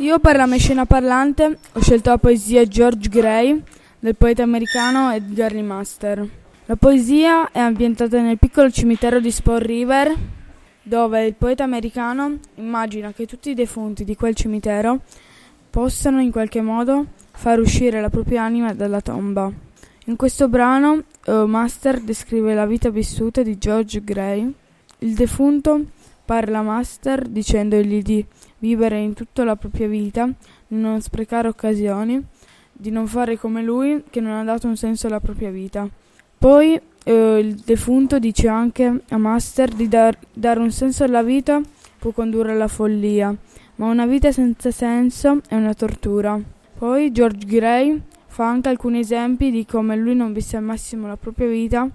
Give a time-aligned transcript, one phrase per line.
[0.00, 3.60] Io per la mia scena parlante ho scelto la poesia George Gray
[3.98, 6.24] del poeta americano Edgar Lee Master.
[6.66, 10.14] La poesia è ambientata nel piccolo cimitero di Sport River,
[10.84, 15.00] dove il poeta americano immagina che tutti i defunti di quel cimitero
[15.68, 19.50] possano in qualche modo far uscire la propria anima dalla tomba.
[20.04, 24.54] In questo brano uh, Master descrive la vita vissuta di George Gray.
[25.00, 25.86] Il defunto
[26.28, 28.22] parla Master dicendogli di
[28.58, 32.22] vivere in tutta la propria vita, di non sprecare occasioni,
[32.70, 35.88] di non fare come lui che non ha dato un senso alla propria vita.
[36.36, 41.62] Poi eh, il defunto dice anche a Master di dar, dare un senso alla vita
[41.98, 43.34] può condurre alla follia,
[43.76, 46.38] ma una vita senza senso è una tortura.
[46.76, 51.16] Poi George Gray fa anche alcuni esempi di come lui non visse al massimo la
[51.16, 51.88] propria vita,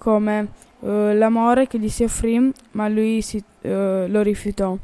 [0.00, 0.48] come
[0.80, 4.76] eh, l'amore che gli si offrì, ma lui si, eh, lo rifiutò.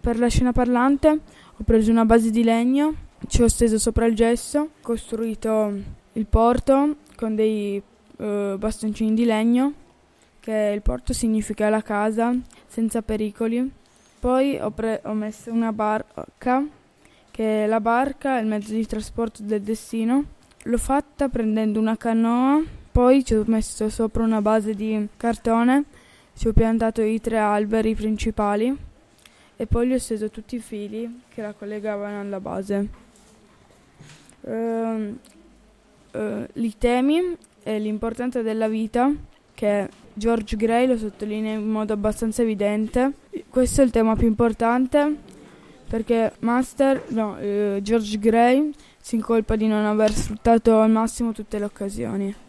[0.00, 2.94] Per la scena parlante ho preso una base di legno,
[3.28, 5.72] ci ho steso sopra il gesso, costruito
[6.12, 7.82] il porto con dei
[8.18, 9.72] eh, bastoncini di legno,
[10.38, 13.70] che il porto significa la casa senza pericoli.
[14.20, 16.62] Poi ho, pre- ho messo una barca,
[17.30, 20.24] che la barca è il mezzo di trasporto del destino.
[20.64, 22.62] L'ho fatta prendendo una canoa,
[22.98, 25.84] poi ci ho messo sopra una base di cartone,
[26.36, 28.76] ci ho piantato i tre alberi principali
[29.54, 32.88] e poi gli ho steso tutti i fili che la collegavano alla base.
[34.40, 35.16] Uh,
[36.10, 39.12] uh, I temi e l'importanza della vita,
[39.54, 43.12] che George Gray lo sottolinea in modo abbastanza evidente.
[43.48, 45.18] Questo è il tema più importante
[45.88, 51.60] perché Master, no, uh, George Gray si incolpa di non aver sfruttato al massimo tutte
[51.60, 52.46] le occasioni.